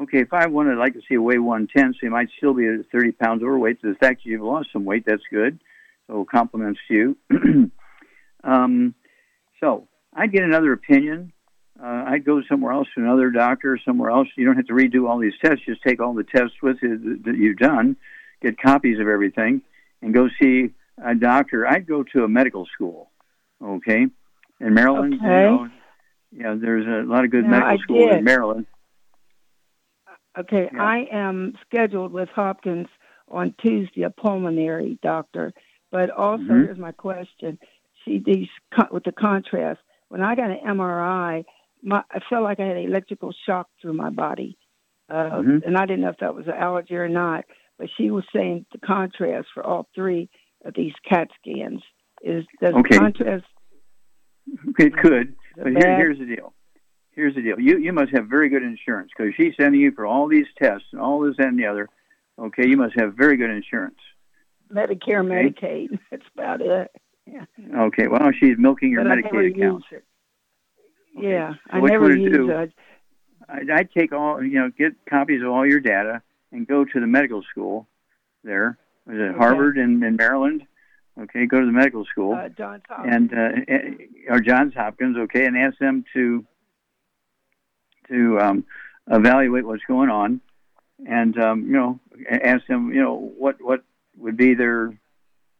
[0.00, 2.54] Okay, if I wanted, I'd like to see you weigh 110, so you might still
[2.54, 3.78] be at 30 pounds overweight.
[3.82, 5.60] So the fact that you've lost some weight, that's good.
[6.06, 7.16] So compliments to you.
[8.44, 8.94] um,
[9.60, 11.32] so I'd get another opinion.
[11.80, 14.28] Uh, I'd go somewhere else to another doctor, somewhere else.
[14.36, 15.64] You don't have to redo all these tests.
[15.66, 17.96] Just take all the tests with you that- you've done,
[18.40, 19.62] get copies of everything,
[20.00, 20.70] and go see
[21.02, 21.66] a doctor.
[21.66, 23.10] I'd go to a medical school,
[23.62, 24.06] okay?
[24.60, 25.22] In Maryland, okay.
[25.22, 25.70] you know,
[26.30, 28.18] yeah, there's a lot of good medical I schools did.
[28.18, 28.66] in Maryland.
[30.38, 32.88] Okay, I am scheduled with Hopkins
[33.28, 35.52] on Tuesday, a pulmonary doctor.
[35.90, 36.64] But also, Mhm.
[36.64, 37.58] here's my question:
[38.04, 38.48] She these
[38.90, 39.80] with the contrast.
[40.08, 41.44] When I got an MRI,
[41.82, 44.56] my I felt like I had an electrical shock through my body,
[45.10, 45.62] uh, Mhm.
[45.64, 47.44] and I didn't know if that was an allergy or not.
[47.78, 50.30] But she was saying the contrast for all three
[50.64, 51.82] of these CAT scans
[52.22, 52.96] is does Okay.
[52.96, 53.44] contrast
[54.78, 56.54] It could, but here, here's the deal.
[57.14, 57.60] Here's the deal.
[57.60, 60.86] You you must have very good insurance because she's sending you for all these tests
[60.92, 61.88] and all this and the other.
[62.38, 63.98] Okay, you must have very good insurance.
[64.72, 65.50] Medicare, Okay.
[65.90, 65.98] Medicaid.
[66.10, 66.90] That's about it.
[67.26, 67.44] Yeah.
[67.76, 69.84] Okay, well she's milking your but Medicaid account.
[69.90, 70.04] it.
[71.14, 72.72] Yeah, So I never use do- it.
[73.48, 77.00] I'd, I'd take all you know, get copies of all your data and go to
[77.00, 77.86] the medical school
[78.42, 78.78] there.
[79.06, 79.38] Was it Okay.
[79.38, 80.62] Harvard in, in Maryland?
[81.20, 83.14] Okay, go to the medical school Uh, Johns Hopkins.
[83.14, 83.90] and uh, eh,
[84.30, 86.46] or Johns Hopkins, okay, and ask them to
[88.12, 88.64] to um,
[89.10, 90.40] evaluate what's going on,
[91.06, 92.00] and um, you know,
[92.30, 93.82] ask them, you know, what what
[94.18, 94.96] would be their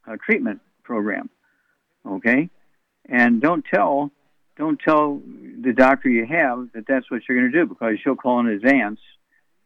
[0.06, 1.30] uh, treatment program,
[2.06, 2.50] okay,
[3.08, 4.10] and don't tell
[4.56, 5.20] don't tell
[5.60, 8.46] the doctor you have that that's what you're going to do because she'll call in
[8.46, 9.00] advance,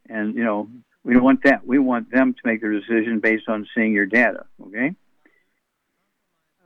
[0.09, 0.69] and you know.
[1.05, 1.65] We don't want that.
[1.65, 4.47] We want them to make their decision based on seeing your data.
[4.61, 4.97] Okay.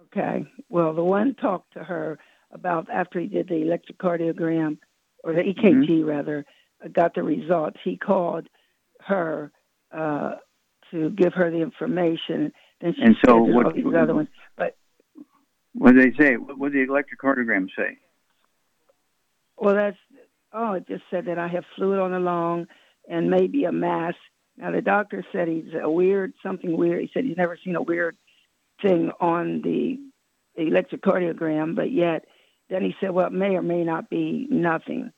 [0.07, 0.47] Okay.
[0.71, 2.19] Well, the one talked to her
[2.51, 4.79] about after he did the electrocardiogram,
[5.25, 6.09] or the EKG Mm-hmm.
[6.09, 6.45] rather,
[6.93, 7.77] got the results.
[7.85, 8.49] He called
[9.07, 9.53] her
[9.93, 10.37] uh,
[10.91, 12.53] to give her the information.
[12.81, 14.29] Then she And so what- all these other ones.
[14.57, 14.77] But
[15.75, 16.37] What did they say?
[16.37, 17.99] What what did the electrocardiogram say?
[19.57, 19.97] well, that's
[20.53, 22.67] oh, it just said that I have fluid on the lung
[23.09, 24.15] and maybe a mass.
[24.57, 27.03] Now the doctor said he's a weird something weird.
[27.03, 28.17] He said he's never seen a weird
[28.83, 29.99] thing on the
[30.59, 32.25] electrocardiogram, but yet
[32.71, 35.13] then he said, well, it may or may not be nothing.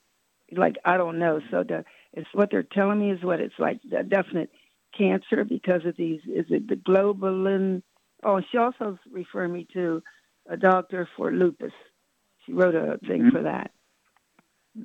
[0.50, 1.40] Like, I don't know.
[1.50, 4.50] So the, it's what they're telling me is what it's like a definite
[4.96, 6.20] cancer because of these.
[6.26, 7.82] Is it the globulin?
[8.24, 10.02] Oh, she also referred me to
[10.48, 11.72] a doctor for lupus.
[12.44, 13.32] She wrote a thing Mhm.
[13.32, 13.70] for that.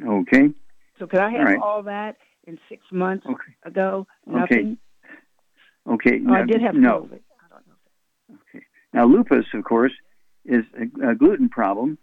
[0.04, 0.54] Okay.
[1.00, 1.60] So could I have All right.
[1.62, 3.54] all that in six months Okay.
[3.64, 4.08] ago?
[4.26, 4.78] Nothing.
[5.88, 6.22] Okay.
[6.28, 7.04] Oh, I did have no.
[7.04, 7.22] COVID.
[8.94, 9.94] Now lupus, of course,
[10.46, 11.98] is a, a gluten problem.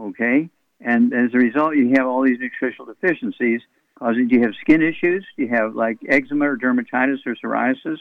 [0.00, 0.48] Okay,
[0.80, 3.60] and as a result, you have all these nutritional deficiencies.
[3.98, 5.26] Causing, do you have skin issues?
[5.36, 7.98] Do you have like eczema or dermatitis or psoriasis?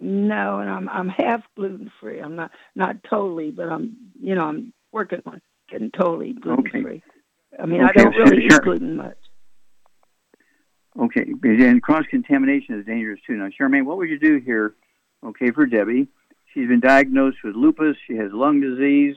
[0.00, 2.20] No, and I'm I'm half gluten free.
[2.20, 6.80] I'm not not totally, but I'm you know I'm working on getting totally gluten free.
[6.80, 7.02] Okay.
[7.58, 8.58] I mean, I don't really sure.
[8.58, 9.16] eat gluten much.
[10.98, 13.34] Okay, and cross contamination is dangerous too.
[13.34, 14.74] Now, Charmaine, what would you do here?
[15.24, 16.08] Okay, for Debbie,
[16.52, 17.96] she's been diagnosed with lupus.
[18.06, 19.16] She has lung disease.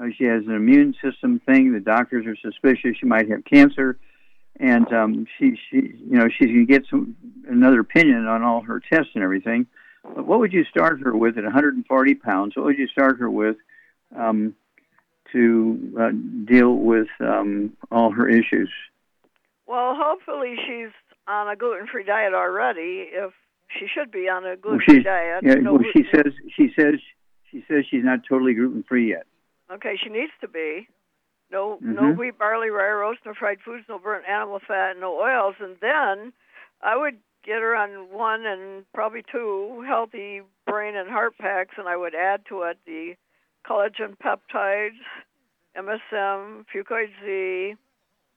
[0.00, 1.72] Uh, she has an immune system thing.
[1.72, 3.98] The doctors are suspicious she might have cancer,
[4.58, 7.16] and um, she, she, you know, she's going to get some
[7.48, 9.66] another opinion on all her tests and everything.
[10.02, 12.56] But what would you start her with at 140 pounds?
[12.56, 13.56] What would you start her with
[14.16, 14.54] um,
[15.32, 16.10] to uh,
[16.46, 18.70] deal with um, all her issues?
[19.66, 20.92] Well, hopefully she's
[21.28, 23.08] on a gluten-free diet already.
[23.12, 23.32] If
[23.78, 26.94] she should be on a gluten-free she's, diet, yeah, no well, she says she says
[27.50, 29.26] she says she's not totally gluten free yet.
[29.70, 30.88] Okay, she needs to be.
[31.50, 31.94] No, Mhm.
[31.94, 35.78] no wheat, barley, rye, roast, no fried foods, no burnt animal fat, no oils, and
[35.80, 36.32] then
[36.80, 41.88] I would get her on one and probably two healthy brain and heart packs, and
[41.88, 43.16] I would add to it the
[43.64, 44.98] collagen peptides,
[45.74, 47.76] MSM, fucoid Z,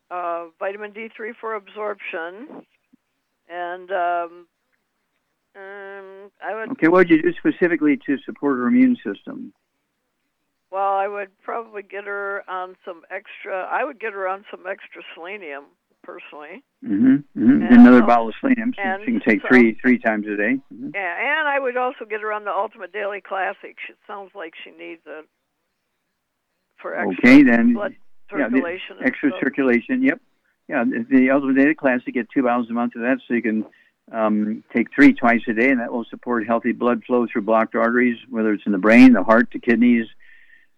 [0.10, 2.66] uh, vitamin D3 for absorption,
[3.48, 4.48] and um,
[5.56, 9.54] um, I would Okay, what would you do specifically to support her immune system?
[10.74, 13.70] Well, I would probably get her on some extra.
[13.72, 15.66] I would get her on some extra selenium,
[16.02, 16.64] personally.
[16.84, 17.16] Mm-hmm.
[17.40, 17.74] mm-hmm.
[17.74, 18.74] Another bottle of selenium.
[18.76, 20.60] So she can take some- three three times a day.
[20.74, 20.96] Mhm.
[20.96, 23.78] Yeah, and I would also get her on the Ultimate Daily Classic.
[23.88, 25.28] It sounds like she needs it
[26.78, 27.96] for extra Okay, then blood
[28.32, 28.98] yeah, circulation.
[28.98, 30.02] and extra circulation.
[30.02, 30.22] Yep.
[30.70, 33.64] Yeah, the- Ultimate Daily Classic get two bottles a month of that, so you can
[34.12, 37.76] um, take three twice a day, and that will support healthy blood flow through blocked
[37.76, 40.08] arteries, whether it's in the brain, the heart, the kidneys,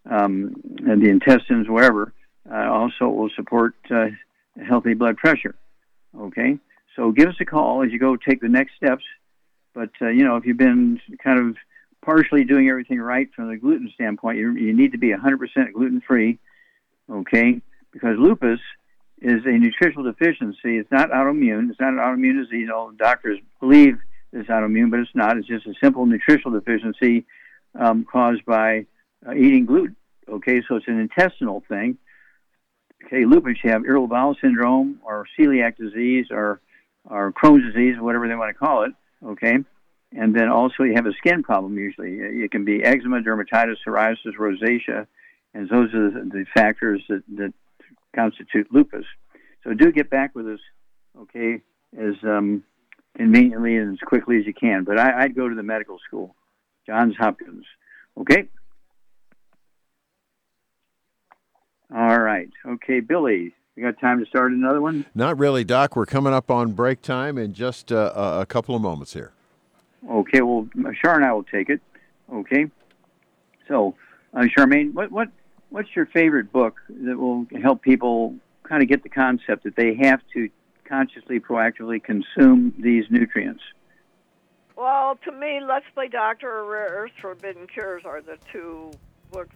[0.09, 2.13] um, and the intestines, wherever.
[2.49, 4.07] Uh, also, will support uh,
[4.67, 5.55] healthy blood pressure.
[6.17, 6.59] Okay,
[6.95, 9.03] so give us a call as you go take the next steps.
[9.73, 11.55] But uh, you know, if you've been kind of
[12.03, 16.01] partially doing everything right from the gluten standpoint, you, you need to be 100% gluten
[16.07, 16.37] free.
[17.09, 18.59] Okay, because lupus
[19.21, 20.77] is a nutritional deficiency.
[20.77, 21.69] It's not autoimmune.
[21.69, 22.69] It's not an autoimmune disease.
[22.73, 23.97] All doctors believe
[24.31, 25.37] it's autoimmune, but it's not.
[25.37, 27.25] It's just a simple nutritional deficiency
[27.79, 28.85] um, caused by
[29.27, 29.95] uh, eating gluten.
[30.27, 31.97] Okay, so it's an intestinal thing.
[33.05, 36.61] Okay, lupus, you have irritable bowel syndrome or celiac disease or,
[37.03, 38.91] or Crohn's disease, whatever they want to call it.
[39.23, 39.57] Okay,
[40.11, 42.17] and then also you have a skin problem usually.
[42.17, 45.05] It can be eczema, dermatitis, psoriasis, rosacea,
[45.53, 47.53] and those are the, factors that, that
[48.15, 49.05] constitute lupus.
[49.63, 50.59] So do get back with us,
[51.19, 51.61] okay,
[51.97, 52.63] as um,
[53.15, 54.83] conveniently and as quickly as you can.
[54.83, 56.35] But I, I'd go to the medical school,
[56.87, 57.65] Johns Hopkins.
[58.17, 58.47] Okay.
[61.93, 62.49] All right.
[62.65, 65.05] Okay, Billy, you got time to start another one?
[65.13, 65.95] Not really, Doc.
[65.95, 69.31] We're coming up on break time in just uh, a a couple of moments here.
[70.09, 70.41] Okay.
[70.41, 70.67] Well,
[71.01, 71.81] Char and I will take it.
[72.31, 72.65] Okay.
[73.67, 73.95] So,
[74.33, 75.29] uh, Charmaine, what what
[75.69, 79.95] what's your favorite book that will help people kind of get the concept that they
[79.95, 80.49] have to
[80.85, 83.61] consciously, proactively consume these nutrients?
[84.75, 88.91] Well, to me, Let's Play Doctor or Rare Earth's Forbidden Cures are the two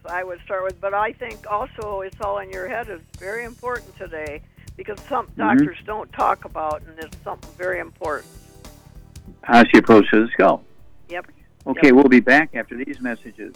[0.05, 0.79] I would start with.
[0.79, 4.41] But I think also It's All in Your Head is very important today
[4.77, 5.41] because some mm-hmm.
[5.41, 8.31] doctors don't talk about, and it's something very important.
[9.47, 10.63] Osteoporosis of the skull.
[11.09, 11.27] Yep.
[11.67, 13.55] Okay, we'll be back after these messages.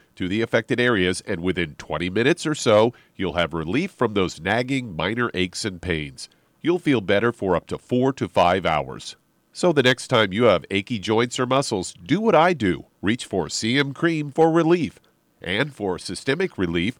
[0.21, 4.39] to the affected areas, and within 20 minutes or so, you'll have relief from those
[4.39, 6.29] nagging minor aches and pains.
[6.61, 9.15] You'll feel better for up to four to five hours.
[9.51, 13.25] So the next time you have achy joints or muscles, do what I do reach
[13.25, 14.99] for CM cream for relief.
[15.41, 16.99] And for systemic relief,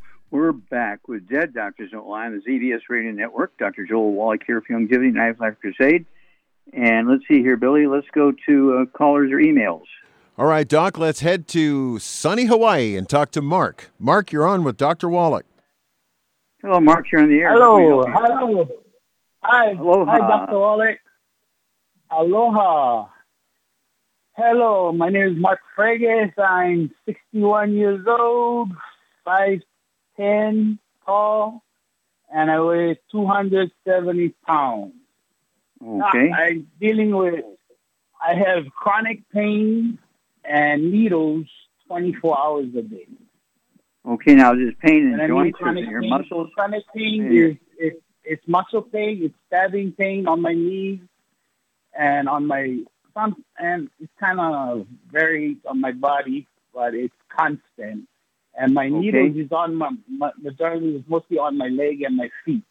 [0.31, 3.57] We're back with Dead Doctors Don't Lie on the ZBS Radio Network.
[3.57, 3.85] Dr.
[3.85, 6.05] Joel Wallach here for Youngevity Knife Life Crusade.
[6.71, 7.85] And let's see here, Billy.
[7.85, 9.83] Let's go to uh, callers or emails.
[10.37, 13.91] All right, Doc, let's head to sunny Hawaii and talk to Mark.
[13.99, 15.09] Mark, you're on with Dr.
[15.09, 15.45] Wallach.
[16.61, 17.11] Hello, Mark.
[17.11, 17.51] You're on the air.
[17.51, 18.03] Hello.
[18.07, 18.69] Hello.
[19.43, 19.71] Hi.
[19.71, 20.11] Aloha.
[20.11, 20.59] Hi, Dr.
[20.59, 20.99] Wallach.
[22.09, 23.09] Aloha.
[24.37, 26.31] Hello, my name is Mark Fregus.
[26.39, 28.71] I'm 61 years old,
[30.17, 31.63] 5'10 tall,
[32.33, 34.93] and I weigh 270 pounds.
[35.83, 36.29] Okay.
[36.31, 37.43] Ah, I'm dealing with,
[38.23, 39.97] I have chronic pain
[40.43, 41.47] and needles
[41.87, 43.07] 24 hours a day.
[44.07, 46.49] Okay, now this pain in And I mean joints or your pain, muscles?
[46.55, 50.99] Chronic pain your- is it's, it's muscle pain, it's stabbing pain on my knees
[51.97, 52.79] and on my
[53.13, 58.07] some and it's kind of varies on my body, but it's constant.
[58.57, 58.99] And my Okay.
[58.99, 62.63] needles is on my, my majority is mostly on my leg and my feet.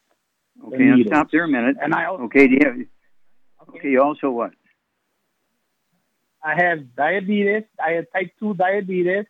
[0.57, 1.77] the Okay, now stop there a minute.
[1.81, 4.51] And I also, Okay, do you have, okay, you also what?
[6.43, 7.63] I have diabetes.
[7.83, 9.25] I have type two diabetes.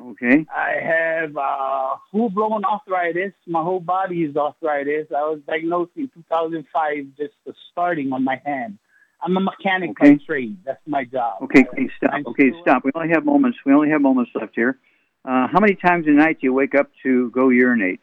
[0.00, 0.44] Okay.
[0.54, 3.32] I have uh, full blown arthritis.
[3.46, 5.06] My whole body is arthritis.
[5.10, 7.34] I was diagnosed in 2005, just
[7.70, 8.78] starting on my hand.
[9.22, 10.14] I'm a mechanic Okay.
[10.14, 10.58] by trade.
[10.64, 11.42] That's my job.
[11.42, 12.20] Okay, okay, stop.
[12.26, 12.84] Okay, stop.
[12.84, 13.58] We only have moments.
[13.64, 14.78] We only have moments left here.
[15.24, 18.00] Uh, how many times a night do you wake up to go urinate?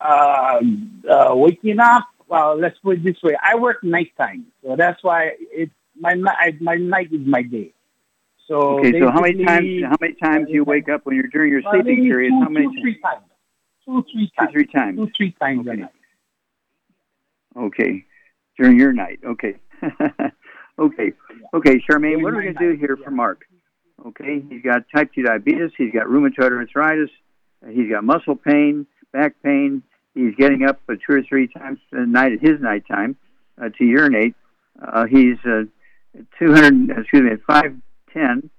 [0.00, 0.60] Uh,
[1.10, 2.04] uh, waking up.
[2.28, 3.36] Well, let's put it this way.
[3.42, 7.72] I work nighttime, so that's why it's my ni- I, my night is my day.
[8.48, 9.82] So Okay, so how many times?
[9.84, 12.30] How many times do you wake up when you're during your sleeping maybe period?
[12.30, 12.66] two- How many?
[12.66, 13.22] two, three times.
[13.84, 14.52] Two, three Two, times.
[14.52, 14.96] three times.
[14.98, 15.90] Two, three times a night.
[17.56, 18.04] Okay,
[18.58, 19.20] during your night.
[19.24, 19.54] Okay.
[20.78, 21.12] okay.
[21.54, 22.22] Okay, Charmaine.
[22.22, 23.44] What are we going to do here for Mark?
[24.04, 25.70] Okay, he's got type two diabetes.
[25.76, 27.10] He's got rheumatoid arthritis.
[27.70, 29.82] He's got muscle pain, back pain.
[30.14, 33.16] He's getting up uh, two or three times a night at his nighttime
[33.60, 34.34] uh, to urinate.
[34.80, 35.64] Uh, he's uh,
[36.38, 38.50] 200, excuse me, 5'10.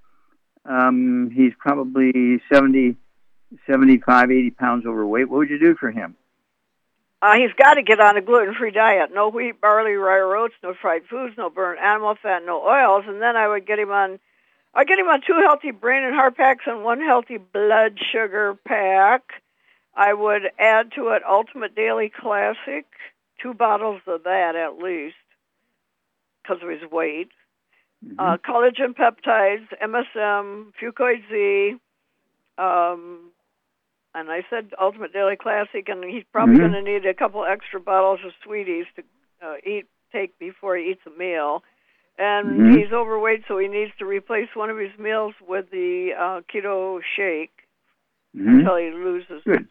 [0.65, 2.95] Um, he's probably 70,
[3.69, 5.29] 75, 80 pounds overweight.
[5.29, 6.15] What would you do for him?
[7.21, 9.11] Uh, he's got to get on a gluten-free diet.
[9.13, 13.05] No wheat, barley, rye, oats, no fried foods, no burnt animal fat, no oils.
[13.07, 14.19] And then I would get him on,
[14.75, 18.57] I get him on two healthy brain and heart packs and one healthy blood sugar
[18.67, 19.21] pack.
[19.95, 22.85] I would add to it Ultimate Daily Classic
[23.41, 25.15] two bottles of that at least
[26.43, 27.29] because of his weight.
[28.19, 31.75] Uh, collagen peptides, MSM, Fucoid Z,
[32.57, 33.31] um,
[34.13, 36.59] and I said Ultimate Daily Classic, and he's probably Mhm.
[36.59, 39.03] going to need a couple extra bottles of Sweet EZE to
[39.41, 41.63] uh, eat take before he eats a meal.
[42.17, 42.77] And Mhm.
[42.77, 47.01] he's overweight, so he needs to replace one of his meals with the uh, keto
[47.03, 47.67] shake
[48.35, 48.59] Mhm.
[48.59, 49.67] until he loses Good.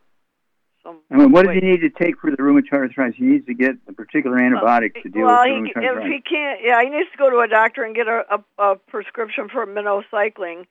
[0.82, 1.00] some.
[1.10, 3.16] I mean, what does he need to take for the rheumatoid arthritis?
[3.16, 5.52] He needs to get a particular antibiotic to deal with it.
[5.52, 7.82] well, with he, rheumatoid if he can't, yeah, he needs to go to a doctor
[7.82, 10.66] and get a, a, a prescription for minocycline.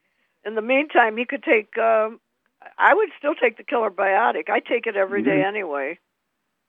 [0.45, 1.75] In the meantime, he could take.
[1.77, 2.19] Um,
[2.77, 4.49] I would still take the killer biotic.
[4.49, 5.47] I take it every day Mhm.
[5.47, 5.99] anyway.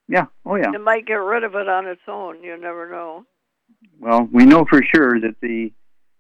[0.09, 0.27] Yeah.
[0.45, 0.73] Oh, yeah.
[0.73, 2.43] It might get rid of it on its own.
[2.43, 3.27] You never know.
[3.99, 5.73] Well, we know for sure that the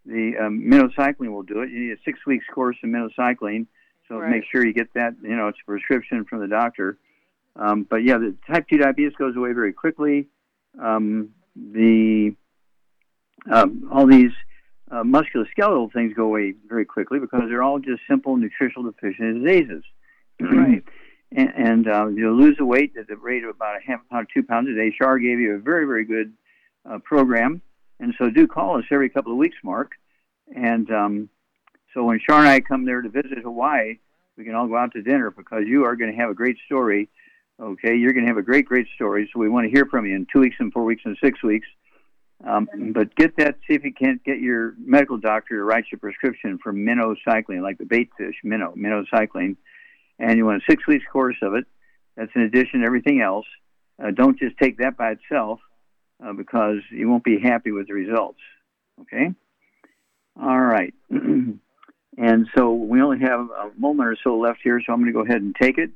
[0.07, 1.71] the um, minocycline will do it.
[1.71, 3.67] You need a six weeks course of minocycline,
[4.09, 4.31] so Right.
[4.31, 5.15] make sure you get that.
[5.23, 6.99] You know, it's a prescription from the doctor.
[7.57, 10.29] Um, but yeah, the type two diabetes goes away very quickly.
[10.81, 12.35] Um, the
[13.51, 14.33] um, all these
[14.91, 19.85] uh, musculoskeletal things go away very quickly because they're all just simple nutritional deficiency diseases.
[20.41, 20.83] Right.
[21.33, 24.29] and and uh, you'll lose the weight at the rate of about a half pound,
[24.35, 24.95] two pounds a day.
[24.97, 26.33] Shar gave you a very, very good
[26.89, 27.63] uh, program,
[28.01, 29.93] and so do call us every couple of weeks, Mark.
[30.55, 31.29] And um,
[31.93, 33.99] so when Shar and I come there to visit Hawaii,
[34.37, 36.57] we can all go out to dinner because you are going to have a great
[36.67, 37.09] story.
[37.61, 39.31] Okay, you're going to have a great, great story.
[39.33, 41.43] So we want to hear from you in two weeks, and four weeks, and six
[41.43, 41.69] weeks.
[42.45, 43.57] Um, but get that.
[43.67, 47.63] See if you can't get your medical doctor to write you a prescription for minocycline,
[47.63, 49.57] like the bait fish minnow, minocycline,
[50.19, 51.65] and you want a six weeks course of it.
[52.17, 53.47] That's in addition to everything else.
[54.03, 55.61] Uh, don't just take that by itself
[56.25, 58.39] uh, because you won't be happy with the results.
[59.03, 59.33] Okay.
[60.41, 60.95] All right.
[61.11, 65.19] and so we only have a moment or so left here, so I'm going to
[65.19, 65.91] go ahead and take it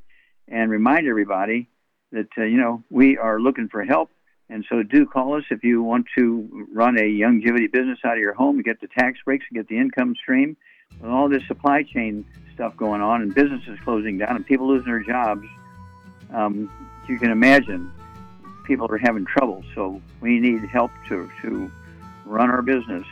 [0.47, 1.67] and remind everybody
[2.11, 4.09] that uh, you know we are looking for help.
[4.51, 8.19] And so do call us if you want to run a Youngevity business out of
[8.19, 10.57] your home and get the tax breaks and get the income stream.
[10.99, 12.25] With all this supply chain
[12.55, 15.45] stuff going on and businesses closing down and people losing their jobs,
[16.33, 16.71] um,
[17.07, 17.91] you can imagine
[18.69, 19.65] people are having trouble.
[19.75, 21.69] So we need help to, to
[22.23, 23.05] run our business.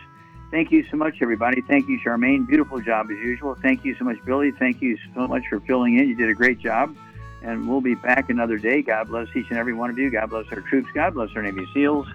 [0.52, 1.62] Thank you so much, everybody.
[1.62, 2.48] Thank you, Charmaine.
[2.48, 3.56] Beautiful job as usual.
[3.56, 4.52] Thank you so much, Billy.
[4.52, 6.08] Thank you so much for filling in.
[6.08, 6.96] You did a great job.
[7.42, 8.82] And we'll be back another day.
[8.82, 10.10] God bless each and every one of you.
[10.10, 10.90] God bless our troops.
[10.94, 12.08] God bless our Navy SEALs.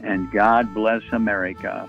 [0.00, 1.88] And God bless America.